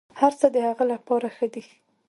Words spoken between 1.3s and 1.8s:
ښه دي.